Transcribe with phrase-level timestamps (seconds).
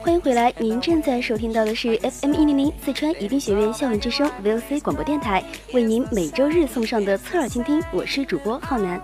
[0.00, 5.42] 欢迎回来，您正在收听到的是 FM 一零零四川宜宾学院校园之声 VOC 广播电台，
[5.72, 9.00] 为您每周日送上的侧耳倾听，我是主播浩南。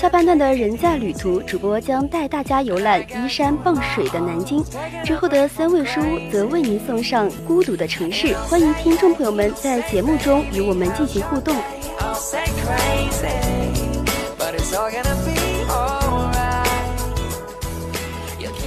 [0.00, 4.64] 下半段的人在旅途，主播将带大家游览依山傍水的南京。
[5.04, 8.32] 之后的三位书屋则为您送上孤独的城市。
[8.48, 11.56] 欢迎听众朋友们在节目中与我们进行互动。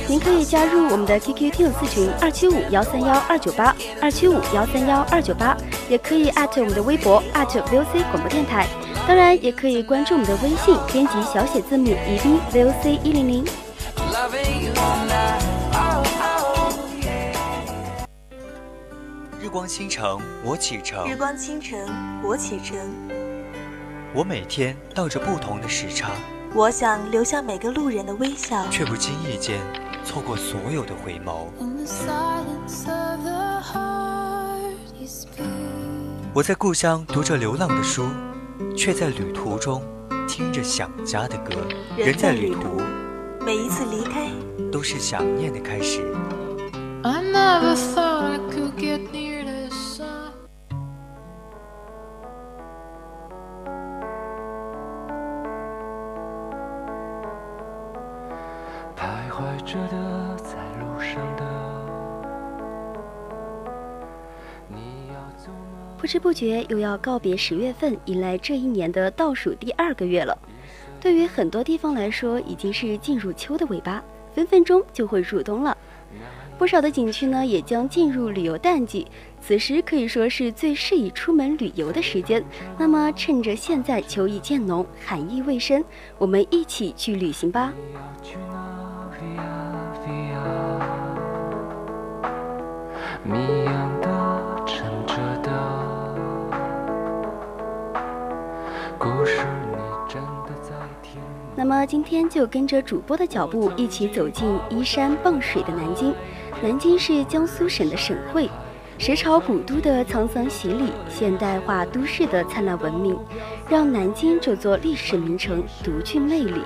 [0.09, 5.55] 您可以加入我们的 QQ 听友四群二七五幺三幺二九八二七五幺三幺二九八，
[5.88, 8.67] 也可以艾特我们的微博艾特 VOC 广播电台。
[9.07, 13.45] 当然，也可以关注我们的微信，编辑小写字母宜宾 VOC 一零零。
[19.39, 21.09] 日光倾城，我启程。
[21.09, 21.80] 日光倾城，
[22.23, 22.77] 我启程。
[24.13, 26.11] 我每天倒着不同的时差。
[26.53, 29.59] 我想留下每个路人的微笑，却不经意间
[30.05, 31.47] 错过所有的回眸。
[36.33, 38.05] 我在故乡读着流浪的书。
[38.76, 39.81] 却在旅途中
[40.28, 41.56] 听着想家的歌。
[41.98, 42.81] 人在旅途，
[43.45, 44.30] 每一次离开
[44.72, 46.02] 都是想念的开始。
[58.95, 61.61] 徘徊着的，在路上的。
[66.02, 70.36] 不知不觉又要告别十月份，迎来这一年的倒数第二个月了。
[71.00, 74.04] 对于很多地方来说，已经是进入秋的尾巴，
[74.34, 75.78] 分分钟就会入冬了。
[76.58, 79.06] 不少的景区呢，也将进入旅游淡季，
[79.39, 82.44] 此时可以说是最适宜出门旅游的时间。
[82.80, 85.86] 那么，趁着现在秋意渐浓，寒意未深，
[86.18, 87.72] 我们一起去旅行吧。
[101.61, 106.11] 那么今天就跟着主播的脚步，一起走进依山傍水的南京。
[106.60, 108.49] 南京是江苏省的省会，
[108.98, 113.16] 十朝古都的沧桑洗礼，现代化都市的灿烂文明，
[113.70, 116.64] 让南京这座历史名城独具魅力。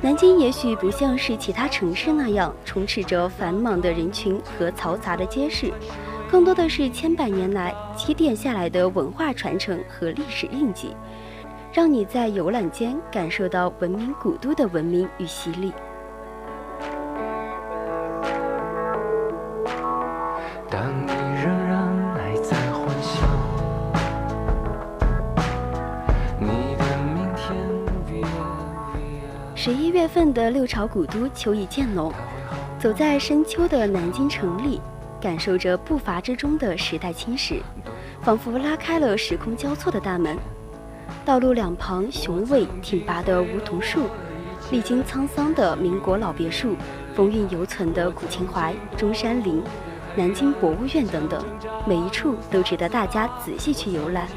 [0.00, 5.70] 南京也许不像是其他城市那样充斥着繁忙的人群和嘈杂的街市，
[6.30, 10.96] 更多的是千百年来积淀下来的文化传承和历史印记。
[11.74, 15.72] 让你在游览间感受到文明古都的文明与洗礼。
[29.56, 32.12] 十一月份的六朝古都秋意渐浓，
[32.78, 34.80] 走在深秋的南京城里，
[35.20, 37.60] 感受着步伐之中的时代侵蚀，
[38.20, 40.38] 仿佛拉开了时空交错的大门。
[41.24, 44.10] 道路两旁雄伟挺拔的梧桐树，
[44.70, 46.76] 历经沧桑的民国老别墅，
[47.14, 49.62] 风韵犹存的古秦淮中山陵、
[50.14, 51.42] 南京博物院等等，
[51.86, 54.28] 每一处都值得大家仔细去游览。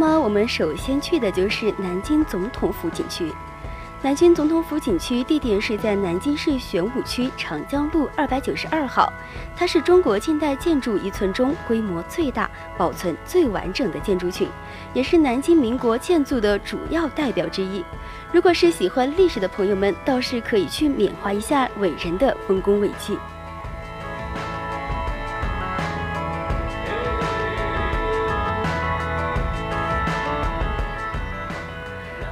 [0.00, 3.32] 那么我们首先去的就是南京总统府景区。
[4.00, 9.12] 南京总统府景区地点是在南京市玄武区长江路二百九十二号，
[9.56, 14.48] 它是中国近代建筑遗存中规模最大、保存最完整的建筑群，
[14.94, 17.84] 也是南京民国建筑的主要代表之一。
[18.30, 23.18] 如果是喜欢历史的朋友们，倒是可以去缅怀一下伟人的丰功伟绩。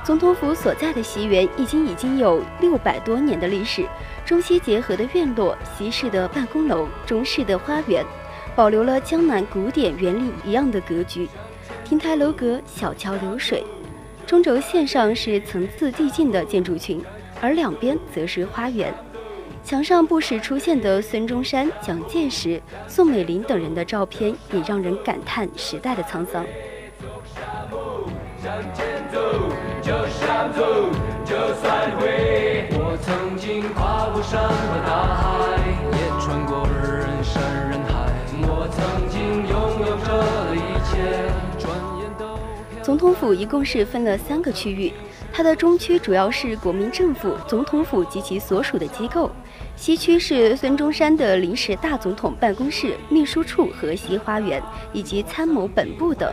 [0.06, 3.84] 总统府所在的西园已经已经有六百多年的历史，
[4.24, 8.06] 中西结合的院落，西式的办公楼，中式的花园，
[8.54, 11.28] 保留了江南古典园林一样的格局。
[11.84, 13.64] 亭台楼阁，小桥流水，
[14.24, 17.02] 中轴线上是层次递进的建筑群，
[17.40, 18.94] 而两边则是花园。
[19.64, 26.46] 墙上不时出现的孙中山、蒋介石、宋美龄等人的照片，也让人感叹时代的沧桑。
[28.42, 29.18] 向前走，
[29.80, 30.90] 就向走，
[31.24, 34.54] 就算会我曾经跨过山和
[34.86, 35.58] 大海，
[35.92, 38.12] 也穿过人山人海。
[38.42, 39.18] 我曾经
[39.48, 40.08] 拥有着
[40.54, 42.38] 一切，转眼都。
[42.82, 44.92] 总统府一共是分了三个区域，
[45.32, 49.30] 它的中区主要是国民政府、总统府及其所属的机构。
[49.76, 54.62] 西区是孙中山的临时大总统办公室、秘书处和西花园，
[54.92, 56.30] 以及参谋本部等。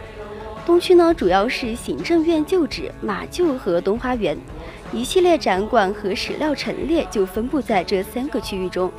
[0.66, 4.38] 东区呢，主要是行政院旧址、马厩和东花园，
[4.94, 8.90] 一系列展馆和史料陈列就分布在这三个区域中。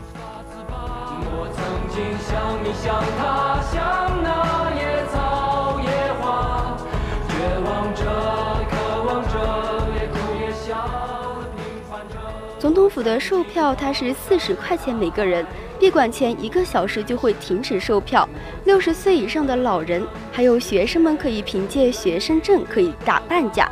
[12.58, 15.46] 总统府的售票，它是四十块钱每个人，
[15.84, 18.26] 闭馆前一个小时就会停止售票。
[18.64, 20.02] 六十岁以上的老人，
[20.32, 23.70] 还有学生们可以凭借学生证可以打半价。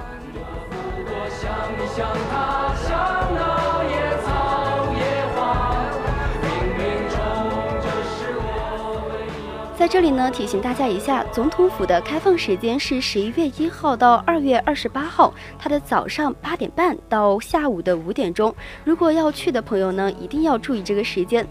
[9.74, 18.54] 在这里呢，提醒大家一下，总统府的开放时间是十一月一号到二月二十八号，它的早上八点半到下午的五点钟。
[18.84, 21.44] 如果要去的朋友呢，一定要注意这个时间。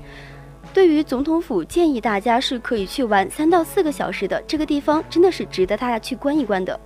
[0.74, 6.80] 对于总统府，建议大家是可以去玩三到四个小时的，这个地方真的是值得大家去观一观的。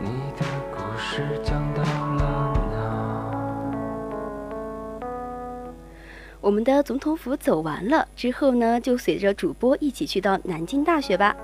[0.00, 1.60] 你的故事讲
[6.42, 11.36] 我们的总统府走完了之后呢，就随着主播一起去到南京大学吧。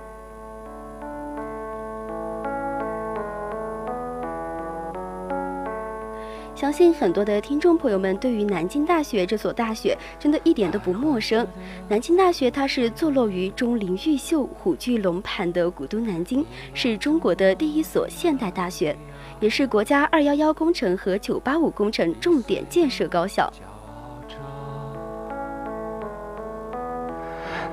[6.57, 11.47] 相信很多的听众朋友们对于南京大学这所大学真的一点都不陌生。
[11.87, 16.43] 南京大学它是坐落于钟灵毓秀、虎踞龙盘的古都南京，
[16.73, 18.97] 是中国的第一所现代大学，
[19.39, 23.53] 也是国家“二幺幺”工程和“九八五”工程重点建设高校。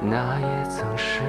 [0.02, 1.22] 那也曾是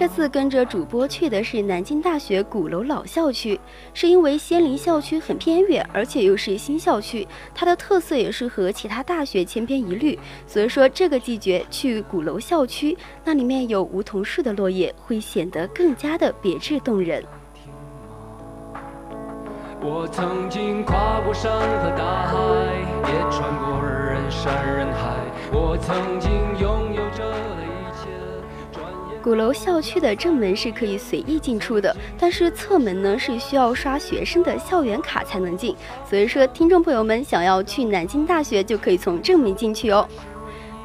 [0.00, 3.60] 这次跟着主播去的是南京大学鼓楼老校区，
[3.92, 17.22] 是因为仙林校区很偏远，而且又是新校区，它的特色也是和其他大学千篇一律，所以说这个季节去鼓楼校区，那里面有梧桐树的落叶，会显得更加的别致动人。
[19.82, 22.36] 我曾经跨过山和大海，
[23.02, 25.18] 也穿过人山人海。
[25.52, 26.29] 我曾经。
[29.22, 35.76] 鼓楼校区的正门是可以随意进出的，但是侧门呢是需要刷学生的校园卡才能进。
[36.08, 40.08] 所以说，听众朋友们想要去南京大学，就可以从正门进去哦。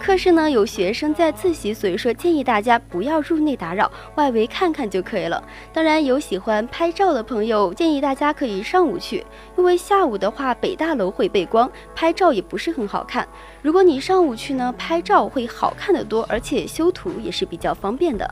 [0.06, 5.44] 课室呢有学生在自习，所以说建议大家不要入内打扰，外围看看就可以了。
[5.74, 9.26] 当然有喜欢拍照的朋友，建议大家可以上午去，
[9.58, 13.28] 因为下午的话北大楼会背光，拍照也不是很好看。
[13.64, 18.32] 如果你上午去呢，拍照会好看的多，而且修图也是比较方便的。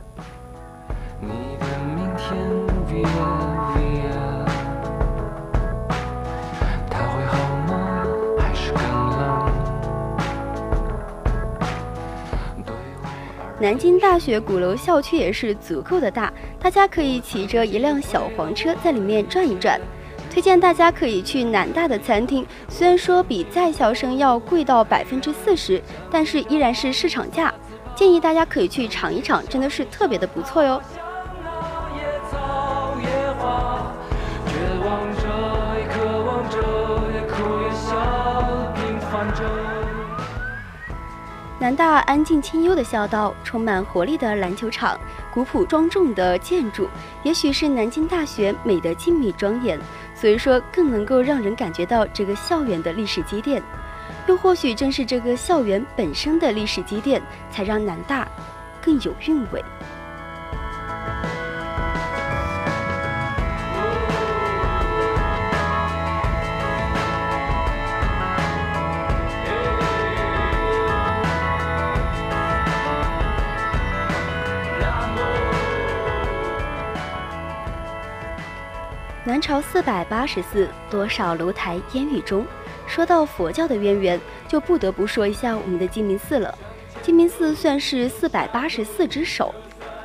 [1.20, 1.28] 你
[1.58, 1.66] 的
[1.96, 3.43] 明天
[13.64, 16.30] 南京大学鼓楼校区也是足够的大，
[16.60, 19.80] 大家可以骑着一辆小黄车在里面转一转。
[20.30, 27.54] 推荐大家可以去南大的餐厅，虽然说比在校生要贵到百分之四十，但是依然是市场价。
[27.96, 30.78] 建议大家可以去尝一尝，真的是特别的不错哟。
[41.64, 45.00] 南大安静清幽的校道，充满活力的篮球场，
[45.32, 46.86] 古朴庄重的建筑，
[47.22, 49.80] 也许是南京大学美的静谧庄严，
[50.14, 53.62] 所以说更能够让人感觉到这个校园的历史积淀，
[54.26, 58.28] 又或许正是这个校园本身的历史积淀，才让南大
[58.82, 59.64] 更有韵味。
[79.34, 82.46] 南朝四百八十寺，多少楼台烟雨中。
[82.86, 86.56] 说到佛教的渊源，就不得不说一下我们的鸡鸣寺了。
[87.02, 89.52] 鸡鸣寺算是四百八十寺之首。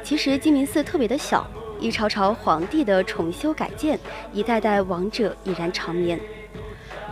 [0.03, 1.45] 其实鸡鸣寺特别的小，
[1.79, 3.99] 一朝朝皇帝的重修改建，
[4.33, 6.19] 一代代王者已然长眠。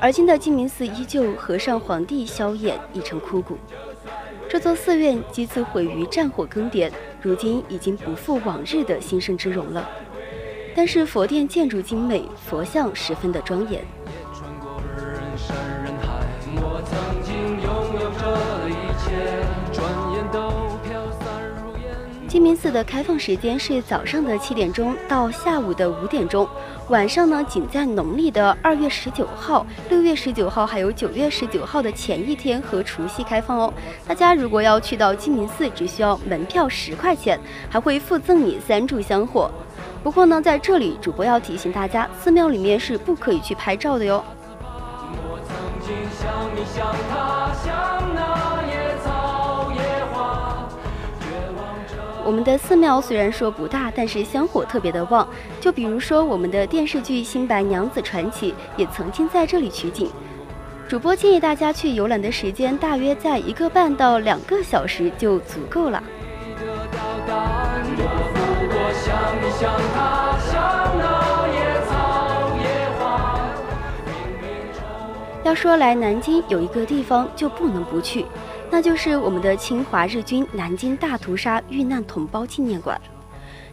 [0.02, 3.60] 而今的鸡鸣寺依旧和尚皇帝萧衍已成枯骨。
[4.50, 9.88] 这座寺院几次毁于战火更迭，如今已经不复往日的兴盛之容了。
[10.78, 13.84] 但是佛殿建筑精美，佛像十分的庄严。
[22.38, 26.48] 鸡鸣寺的开放时间是早上的七点钟到下午的五点钟，
[26.88, 33.74] 晚上呢仅在农历的二月十九号、六月十九号还有九月十九号的前一天和除夕开放哦。
[34.08, 37.40] 大家如果要去到鸡鸣寺，只需要门票十块钱，
[37.72, 39.50] 还会附赠你三炷香火。
[40.04, 44.24] 不过呢，在这里主播要提醒大家，寺庙里面是不可以去拍照的哟。
[45.10, 47.37] 我曾经像你像他
[52.28, 55.26] 我们的寺庙虽然说不大，但是香火特别的旺。
[55.62, 60.12] 就比如说我们的电视剧《新白娘子传奇》也曾经在这里取景。
[60.90, 66.04] 主播建议大家去游览的时间大约在一个半到两个小时就足够了。
[75.46, 78.26] 要说来南京有一个地方就不能不去，
[78.70, 83.00] 那就是我们的侵华日军南京大屠杀遇难同胞纪念馆。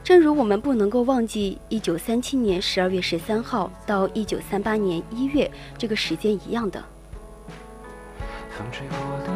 [0.05, 6.85] 正如我们不能够忘记一九三七年十二月十三号到一九三八年一月这个时间一样的。
[8.51, 9.34] 风吹过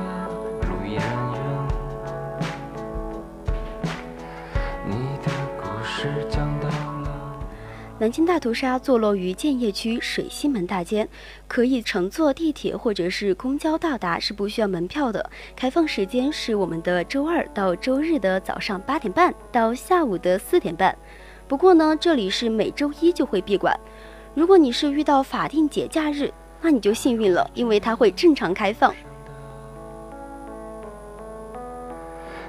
[8.01, 11.09] 南京大屠杀坐落于建邺区水西门大街，
[11.49, 15.29] 可以乘坐地铁或者是公交到达，是不需要门票的。
[15.57, 20.97] 开放时间是我们的周二到周日的早上八点半到下午的四点半。
[21.49, 23.77] 不过呢，这里是每周一就会闭馆。
[24.33, 28.95] 如果你是遇到法定节假日，那你就幸运了，因为它会正常开放。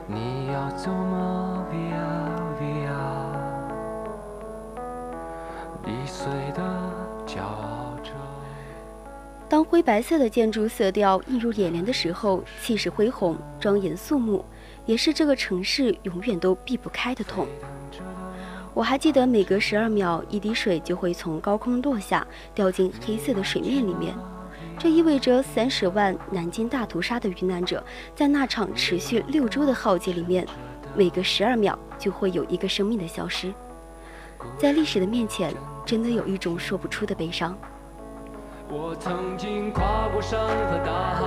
[0.06, 1.38] 你要走吗？
[5.86, 6.62] 易碎的
[7.25, 8.12] 骄傲着
[9.48, 14.45] 当灰白色的建筑色调映入眼帘的时候，气势恢宏，庄严肃穆，
[14.86, 17.48] 也是这个城市永远都避不开的痛。
[18.75, 24.13] 我还记得，每隔十二秒，一滴水就会从高空落下，掉进黑色的水面里面。
[24.77, 27.83] 这意味着三十万南京大屠杀的遇难者，
[28.15, 30.45] 在那场持续六周的浩劫里面，
[30.95, 33.51] 每隔十二秒就会有一个生命的消失。
[34.58, 35.53] 在历史的面前，
[35.86, 37.58] 真的有一种说不出的悲伤。
[38.72, 41.24] 我曾经跨过山和大海，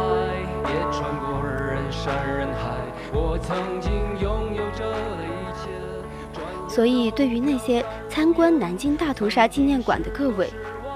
[0.69, 2.77] 也穿过人山人海。
[3.13, 5.29] 我曾经拥有着的一
[5.59, 6.73] 切。
[6.73, 10.49] 所以，对于那些参观南京大屠杀纪念馆的各位，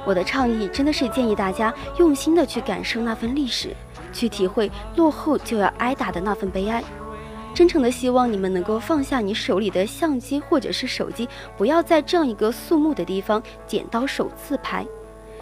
[0.07, 3.75] 我的倡议真的是建议大家用心的去感受那份历史，
[4.13, 6.83] 去体会落后就要挨打的那份悲哀。
[7.57, 14.85] 真诚的希望你们能够放下你手里的相机或者是手机，不要在这样一个肃穆的地方剪刀手自拍。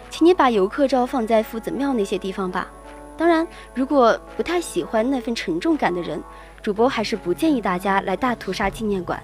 [0.09, 2.71] 请你把游客照放在夫子庙那些地方吧。
[3.17, 6.23] 当然，如果不太喜欢那份沉重感的人，
[6.61, 9.21] 主播还是不建议大家来大屠杀纪念馆。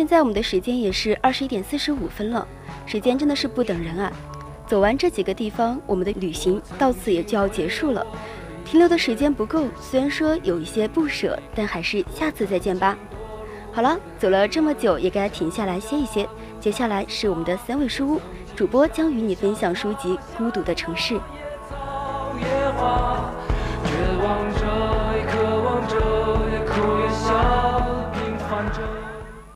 [0.00, 2.48] 现在我们的时间也是二十一点四十五分了，
[2.86, 4.10] 时间真的是不等人啊！
[4.66, 8.06] 走完这几个地方，我们的旅行到此也就要结束了。
[8.64, 12.96] 停留的时间不够，虽然说有一些不舍，但还是下次再见吧。
[13.72, 16.26] 好了，走了这么久，也该停下来歇一歇。
[16.58, 18.20] 接下来是我们的三味书屋，
[18.56, 21.12] 主播将与你分享书籍《孤独的城市》。
[24.22, 24.64] 望着，
[25.14, 25.94] 也渴望着，
[26.52, 27.99] 也哭也笑。